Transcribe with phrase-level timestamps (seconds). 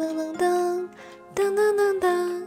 [0.00, 0.88] 噔噔噔
[1.34, 2.42] 噔噔噔噔，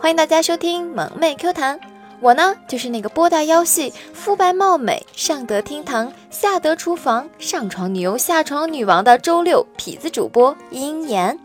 [0.00, 1.78] 欢迎大家收听萌妹 Q 弹。
[2.18, 11.38] 我呢，就是那个波大腰细、肤白貌美、上得厅堂、下得厨房、上床女优、下床女王的周六痞子主播英年。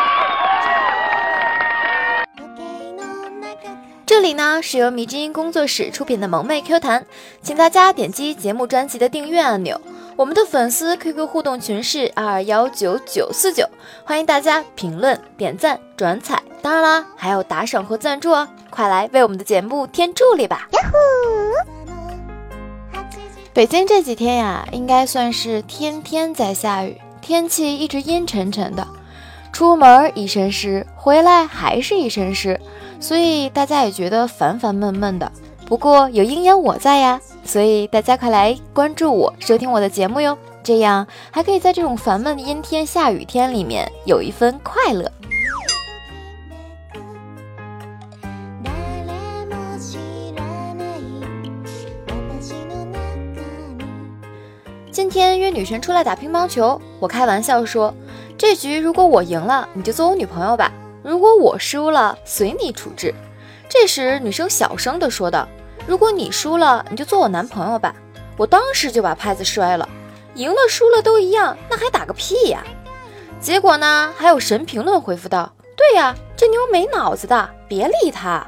[4.08, 7.06] 这里呢是由迷之音工作室出品的萌妹 Q 弹，
[7.44, 9.80] 请大家点击节目专辑的订阅按钮，
[10.16, 13.68] 我们的粉丝 QQ 互动群是二二幺九九四九，
[14.04, 18.48] 欢迎大家评论、点赞、转采，当然啦，还有打赏和赞助哦！
[18.70, 20.70] 快来为我们的节目添助力吧！
[23.54, 28.88] 北京这几天呀，应该算是天天在下雨，天气一直阴沉沉的，
[29.52, 32.60] 出门一身湿，回来还是一身湿，
[33.00, 35.32] 所以大家也觉得烦烦闷闷的。
[35.66, 45.12] 不过有鹰眼我在呀，所以大家快来关注我，收听我的节目哟，这样还可以在这种烦闷的阴天下雨天里面有一分快乐。
[54.92, 57.94] 今天约女神出来打乒乓球，我开玩笑说，
[58.38, 60.72] 这局如果我赢了，你就做我女朋友吧；
[61.04, 63.14] 如果我输了，随你处置。
[63.68, 65.48] 这时，女生小声地说道
[65.88, 67.94] ：“如果你输了，你就做我男朋友吧。”
[68.36, 69.88] 我当时就把拍子摔了，
[70.34, 72.64] 赢了输了都一样，那还打个屁呀！
[73.40, 78.44] 结果呢，还有神评论回复道：“对呀，这妞没脑子的，别理她。”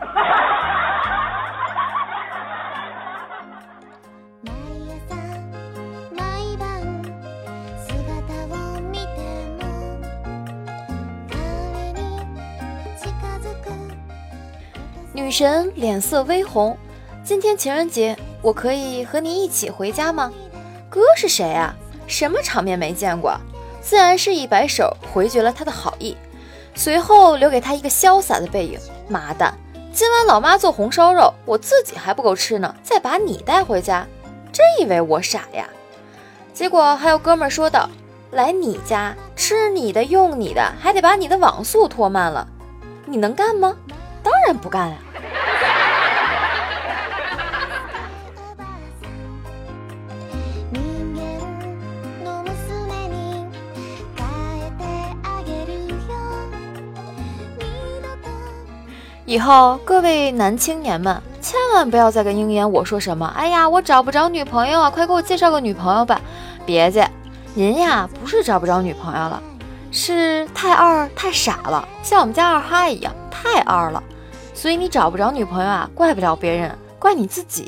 [15.13, 16.78] 女神脸色微红，
[17.25, 20.31] 今天情人节，我可以和你一起回家吗？
[20.91, 21.74] 哥是谁啊？
[22.06, 23.36] 什么场面没见过？
[23.81, 26.16] 自然是一摆手回绝了他的好意，
[26.75, 28.80] 随后留给他一个潇洒的背影。
[29.09, 29.58] 妈蛋，
[29.91, 34.06] 今晚老妈做红烧肉，我自己还不够吃呢，再把你带回家，
[34.53, 35.68] 真以为我傻呀？
[36.53, 37.90] 结果还有哥们说道
[38.30, 42.47] ：“来你家吃你的用你的，还得把你的网速拖慢了，
[43.07, 43.75] 你能干吗？
[44.22, 44.97] 当然不干啊！”
[59.25, 63.25] 以后各位男青年们，千万不要再跟鹰眼我说什么。
[63.36, 66.22] 哎呀，我找不着女朋友啊，快给我介绍个女朋友吧！
[66.63, 67.09] 别介，
[67.56, 69.41] 您呀不是找不着女朋友了，
[69.91, 74.03] 是太二太傻了，像我们家二哈一样太二了，
[74.53, 77.68] 所以你找不着女朋友啊，怪不了别人，怪你自己。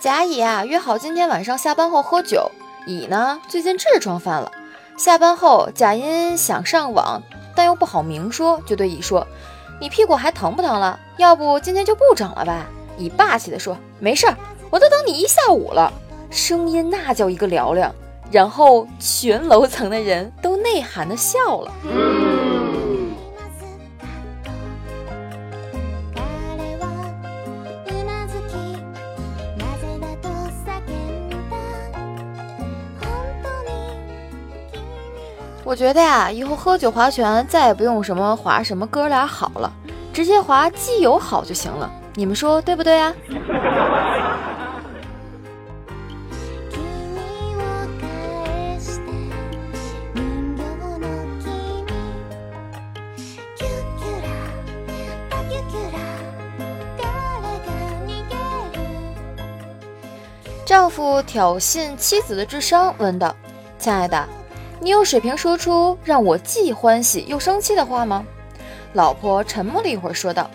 [0.00, 2.50] 甲乙啊，约好今天晚上下班后喝酒。
[2.86, 4.50] 乙呢，最近痔疮犯了。
[4.96, 7.22] 下班后，甲因想上网，
[7.54, 9.26] 但又不好明说，就对乙说
[9.78, 10.98] ：“你屁股还疼不疼了？
[11.18, 12.66] 要不今天就不整了吧？”
[12.96, 14.34] 乙霸气地说：“没事儿，
[14.70, 15.92] 我都等你一下午了。”
[16.30, 17.94] 声音那叫一个嘹亮，
[18.30, 21.70] 然后全楼层的人都内涵的笑了。
[35.70, 39.72] 我觉得呀，以后喝酒划拳再也不用什么划什么哥俩好了，
[40.12, 41.88] 直接划基友好就行了。
[42.14, 43.14] 你们说对不对呀？
[60.66, 63.32] 丈夫挑衅妻子的智商，问道
[63.78, 64.28] ：“亲爱的。”
[64.82, 68.24] 你有水平说出让我既欢喜又生气的话吗？
[68.94, 70.50] 老婆沉默了一会儿，说道：“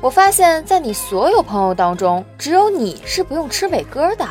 [0.00, 4.24] 我发现，在你所有朋友当中，只有你是不用吃伟哥的。”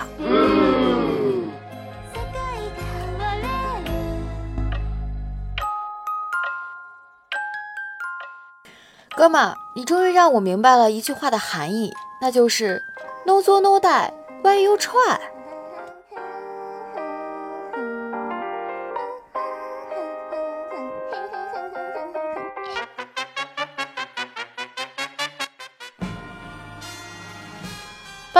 [9.17, 12.81] 哥们，你终于让我明白了一句话的含义，那就是
[13.25, 15.34] “No 作 No die，Why you try？”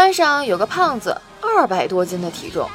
[0.06, 2.70] 班上有个胖子，二百多斤的体重，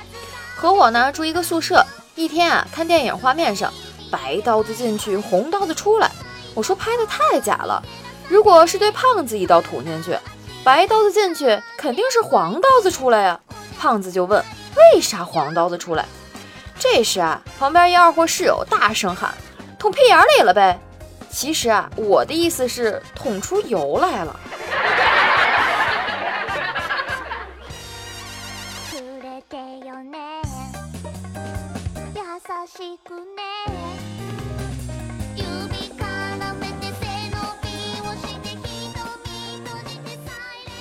[0.57, 1.81] 和我呢住一个宿舍。
[2.17, 3.73] 一天啊，看电影画面上
[4.11, 6.11] 白刀子进去，红刀子出来，
[6.55, 7.81] 我说拍的太假了，
[8.29, 10.19] 如果是对胖子一刀捅进去，
[10.65, 13.39] 白刀子进去肯定是黄刀子出来呀。
[13.79, 14.45] 胖子就问
[14.75, 16.05] 为啥黄刀子出来？
[16.81, 19.33] 这时啊，旁边一二货室友大声喊
[19.79, 20.81] ：“捅屁眼里了呗！”
[21.31, 24.35] 其实啊，我的意思是捅出油来了。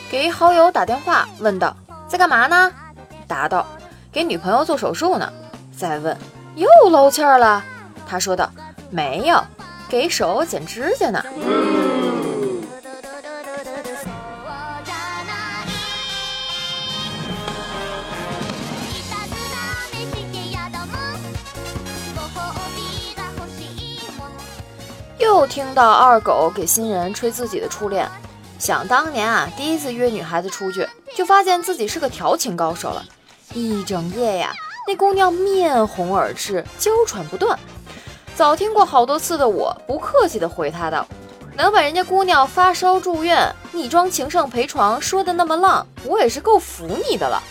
[0.10, 1.76] 给好友打电话，问道
[2.10, 2.74] ：“在干嘛呢？”
[3.28, 3.64] 答道
[4.12, 5.32] ：“给女朋友做手术呢。”
[5.78, 6.18] 再问
[6.58, 7.64] ：“又漏气儿了？”
[8.10, 8.50] 他说道
[8.90, 9.40] ：“没有，
[9.88, 11.24] 给手剪指甲呢。”
[25.20, 28.10] 又听到二狗给新人吹自己的初恋。
[28.60, 30.86] 想当年啊，第一次约女孩子出去，
[31.16, 33.04] 就发现自己是个调情高手了。
[33.54, 34.54] 一整夜呀，
[34.86, 37.58] 那姑娘面红耳赤，娇喘不断。
[38.36, 41.08] 早听过好多次的我，不客气地回她道
[41.56, 47.42] ：“能把人家姑娘发烧住院，你装情圣陪床，说的那么浪，我也是够服你的了。”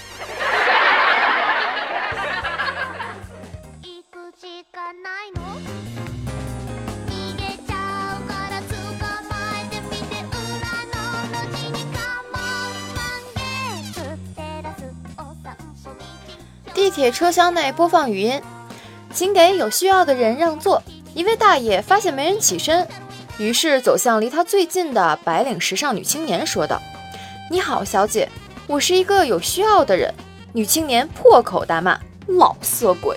[16.78, 18.40] 地铁车厢内播放语音，
[19.12, 20.80] 请给有需要的人让座。
[21.12, 22.86] 一位大爷发现没人起身，
[23.36, 26.80] 于是走向离他最近的白领时尚女青年，说道
[27.50, 28.28] ：“你好，小姐，
[28.68, 30.14] 我是一个有需要的人。”
[30.54, 31.98] 女青年破口大骂
[32.38, 33.16] ：“老色鬼！”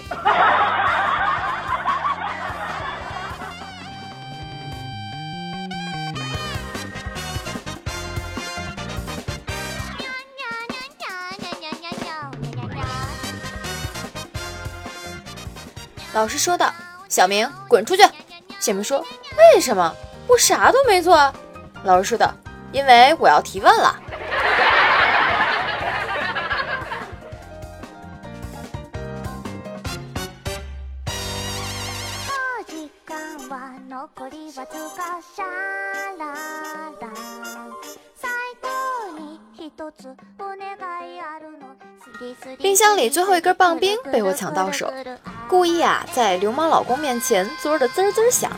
[16.13, 16.73] 老师说道
[17.07, 18.03] ：“小明，滚出去！”
[18.59, 18.99] 小明说
[19.55, 19.95] ：“为什么？
[20.27, 21.33] 我啥都没做。”
[21.83, 22.33] 老师说道
[22.73, 23.95] ：“因为我要提问了。”
[42.57, 44.91] 冰箱里最后一根棒冰被我抢到手，
[45.47, 48.51] 故意啊在流氓老公面前嘬的滋滋响。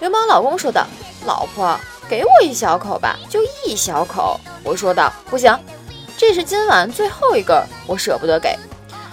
[0.00, 0.86] 流氓老公说道
[1.26, 5.58] ：“老婆，给我一小口吧，就一小口。”我说道：“不行，
[6.16, 8.56] 这是今晚最后一根，我舍不得给。”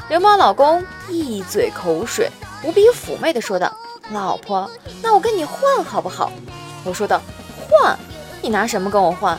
[0.10, 2.30] 流氓老公一嘴口水，
[2.64, 3.76] 无比妩媚的说道
[4.14, 4.70] ：“老婆，
[5.02, 6.32] 那我跟你换好不好？”
[6.86, 7.22] 我说道
[7.70, 7.98] ：“换？
[8.42, 9.38] 你拿什么跟我换？”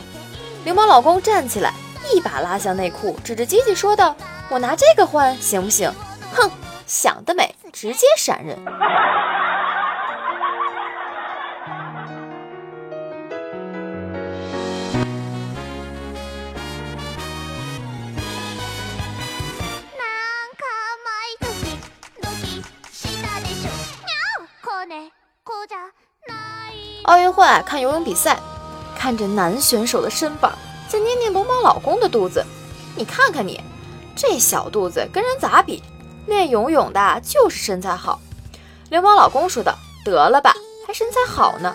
[0.65, 1.73] 流氓老公站起来，
[2.13, 4.15] 一把拉下内裤，指着鸡鸡说道。
[4.51, 5.93] 我拿这个换行不行？
[6.33, 6.49] 哼，
[6.87, 8.57] 想得美，直接闪人。
[27.03, 28.37] 奥运会看游泳比赛，
[28.95, 30.51] 看着男选手的身板，
[30.87, 32.45] 再捏捏流氓老公的肚子，
[32.95, 33.59] 你看看你。
[34.21, 35.81] 这小肚子跟人咋比？
[36.27, 38.19] 练游泳的就是身材好。
[38.89, 39.73] 流氓老公说道
[40.03, 40.53] ：“得了吧，
[40.85, 41.73] 还身材好呢？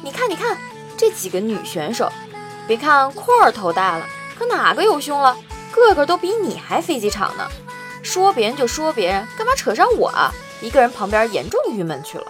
[0.00, 0.56] 你看，你看
[0.96, 2.08] 这几个女选手，
[2.68, 4.06] 别看块儿头大了，
[4.38, 5.36] 可哪个有胸了？
[5.72, 7.48] 个个都比你还飞机场呢。
[8.04, 10.32] 说别人就说别人，干嘛扯上我啊？
[10.60, 12.26] 一个人旁边严重郁闷去了。”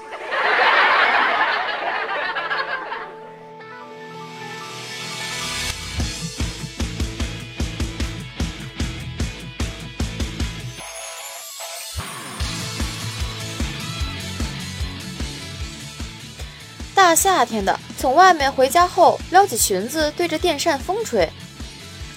[17.22, 21.30] 夏天的，从外面回家后，撩起裙子对着电扇风吹。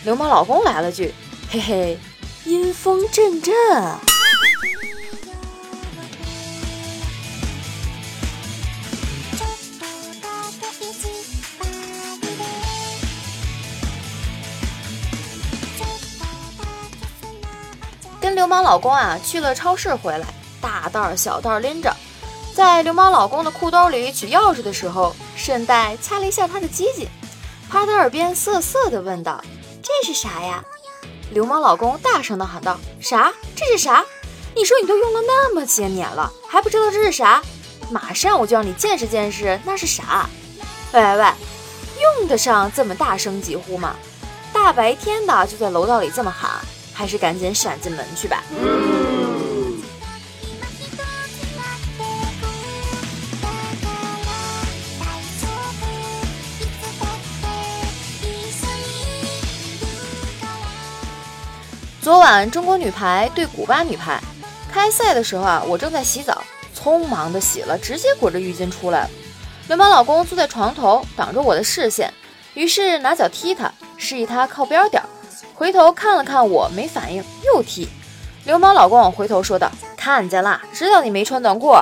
[0.05, 1.13] 流氓老公来了句
[1.51, 1.99] ：“嘿嘿，
[2.45, 3.53] 阴风阵阵。”
[18.21, 20.25] 跟流氓老公啊去了超市回来，
[20.61, 21.93] 大袋小袋拎着。
[22.55, 27.07] 在流氓老公的裤兜里取钥匙的时候，顺带掐了一下他的鸡鸡，
[27.69, 29.43] 趴他耳边涩涩地问道
[29.81, 30.63] ：“这是啥呀？”
[31.33, 33.33] 流氓老公大声地喊道：“啥？
[33.55, 34.05] 这是啥？
[34.55, 37.41] 你说你都用了那么些年了，还不知道这是啥？
[37.89, 40.29] 马上我就让你见识见识那是啥！”
[40.93, 41.25] 喂喂喂，
[42.19, 43.95] 用得上这么大声疾呼吗？
[44.53, 46.51] 大白天的就在楼道里这么喊，
[46.93, 48.43] 还是赶紧闪进门去吧。
[62.03, 64.19] 昨晚中国女排对古巴女排
[64.69, 66.43] 开赛的时候啊，我正在洗澡，
[66.77, 69.09] 匆忙的洗了，直接裹着浴巾出来了。
[69.69, 72.13] 流氓老公坐在床头挡着我的视线，
[72.55, 75.07] 于是拿脚踢他，示意他靠边点儿。
[75.53, 77.87] 回头看了看我，没反应，又踢。
[78.43, 81.73] 流氓老公回头说道：“看见啦，知道你没穿短裤。”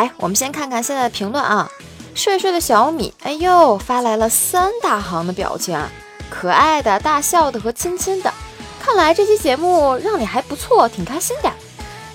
[0.00, 1.70] 来，我们先看看现在的评论啊。
[2.14, 5.78] 睡睡的小米，哎呦，发来了三大行的表情，
[6.30, 8.32] 可爱的、大笑的和亲亲的。
[8.80, 11.52] 看来这期节目让你还不错，挺开心的。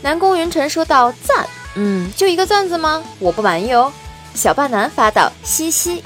[0.01, 3.03] 南宫云晨说道：“赞，嗯，就一个赞字吗？
[3.19, 3.91] 我不满意哦。”
[4.33, 6.03] 小半男发道嘻嘻，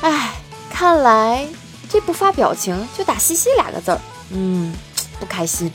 [0.00, 0.32] 哎，
[0.70, 1.46] 看来
[1.90, 4.72] 这不发表情就打嘻嘻两个字儿，嗯，
[5.18, 5.72] 不开心。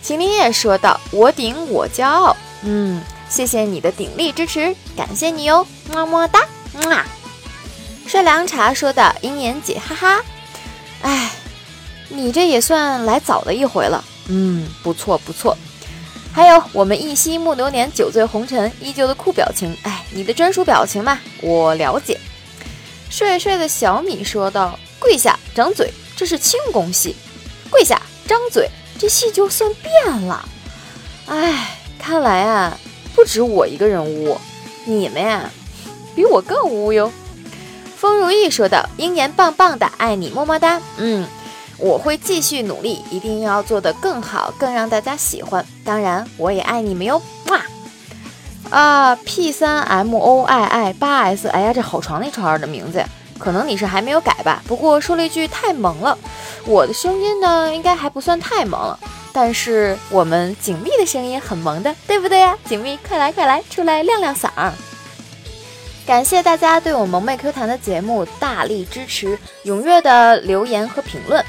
[0.00, 3.02] 秦林也说道：“我顶我骄傲，嗯。”
[3.36, 6.40] 谢谢你的鼎力支持，感谢你哟，么么哒，
[6.88, 7.04] 啊！
[8.06, 10.24] 帅凉茶说的鹰眼姐，哈哈，
[11.02, 11.30] 哎，
[12.08, 15.54] 你这也算来早的一回了，嗯，不错不错。
[16.32, 22.18] 还有我们一夕暮流年，酒醉红尘依旧的酷表情，哎，你的专属表情嘛，我了解。
[23.10, 27.14] 帅帅的小米说道：跪下，张嘴，这是庆功戏，
[27.68, 28.66] 跪下，张嘴，
[28.98, 30.48] 这戏就算变了。
[31.26, 32.78] 哎，看来啊。
[33.16, 34.36] 不止我一个人污，
[34.84, 35.50] 你们呀，
[36.14, 37.10] 比我更污哟。
[37.96, 41.26] 风如意说道：“鹰眼棒棒的，爱你么么哒。”嗯，
[41.78, 45.64] 我会继续努力，一定要做得更好，更让大家喜欢。
[45.82, 47.22] 当然，我也爱你们哟。
[47.48, 47.62] 哇
[48.68, 53.02] 啊，P 三 M O I I 八 S，哎呀，这好长一串的名字，
[53.38, 54.62] 可能你是还没有改吧？
[54.68, 56.18] 不过说了一句太萌了，
[56.66, 58.98] 我的声音呢，应该还不算太萌了。
[59.38, 62.56] 但是我们锦觅的声音很萌的，对不对呀？
[62.64, 64.72] 锦觅，快来快来，出来亮亮嗓儿！
[66.06, 71.44] 感谢大家对我萌妹 Q 弹的节目大力支持，踊跃的留言和评论。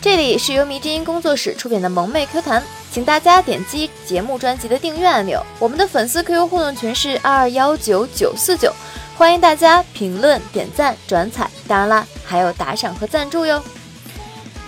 [0.00, 5.44] 这里是由迷之音工作室出品的萌妹 Q 弹，请大家点击节目专辑的订阅按钮。
[5.58, 8.72] 我们的粉丝 QQ 互动群是二二幺九九四九，
[9.16, 13.60] 欢迎大家评论、点赞、转采，当然啦，还有打赏和赞助哟。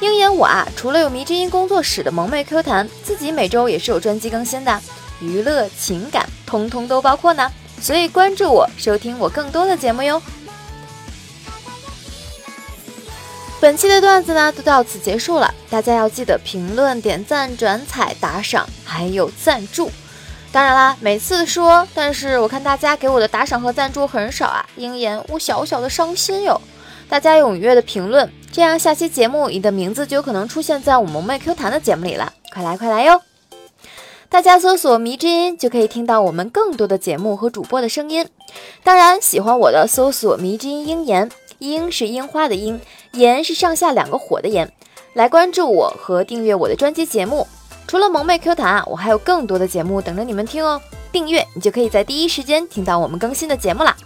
[0.01, 4.81] 鹰眼我啊，除了有迷之音工作室的萌妹 Q 弹，自己每周也是有专辑更新的，
[5.21, 7.51] 娱乐、情感，通通都包括呢。
[7.81, 10.23] 所以关注我，收听我更多的节目哟。
[13.61, 19.91] 本期的段子呢，都到此结束了，大家要记得评论、点赞、转采、打赏，还有赞助。
[20.53, 26.61] 当然啦，每次说，但是我看大家给我的打赏和赞助很少啊，鹰眼我小小的伤心哟。
[27.09, 28.31] 大家踊跃的评论。
[28.53, 33.21] 这样，下期节目你的名字就有可能出现在我萌妹 Q 弹的节目里了，快来快来哟！
[34.29, 38.29] 大家搜索“迷之音”就可以听到我们更多的节目和主播的声音。
[38.83, 42.81] 当然，喜欢我的搜索“迷之音鹰言”，樱是樱花的樱，
[43.13, 44.71] 言是上下两个火的言。
[45.15, 47.47] 来关注我和订阅我的专辑节目。
[47.87, 50.81] 除了萌妹 Q 弹，我还有更多的节目等着你们听哦。
[51.11, 53.97] 订阅你就可以在第一时间听到我们更新的节目啦。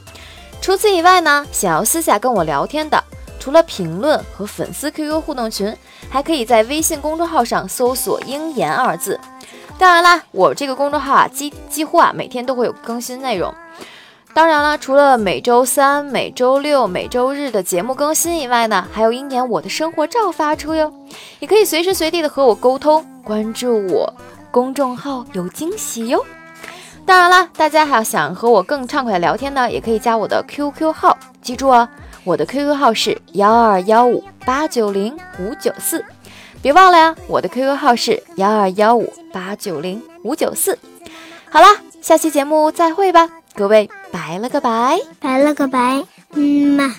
[0.62, 3.02] 除此以外呢，想要私下跟我聊天的。
[3.40, 5.76] 除了评论和粉丝 QQ 互动群，
[6.08, 9.18] 还可以在微信公众号上搜索“鹰言”二字。
[9.76, 13.52] 当然啦，我这个公众号啊，几几乎啊每天都会有更新内容。
[14.32, 20.92] 当然了，除了每周三、每周六、每周日的节目更新以外呢，还有鹰眼我的生活照发出哟，
[21.40, 23.04] 也可以随时随地的和我沟通。
[23.24, 24.14] 关注我
[24.52, 26.24] 公众号有惊喜哟。
[27.12, 31.86] 当然啦，大家还要想和我更畅快聊天呢，也可以加我的 QQ 号，记住哦。
[32.24, 36.02] 我的 QQ 号是幺二幺五八九零五九四，
[36.62, 37.14] 别忘了呀！
[37.26, 40.78] 我的 QQ 号是幺二幺五八九零五九四。
[41.50, 46.94] 好啦，下期节目再会吧，各位，拜了个拜，拜了个拜，嗯嘛。